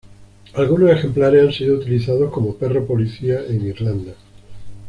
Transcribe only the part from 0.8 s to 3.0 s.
ejemplares han sido utilizados como perro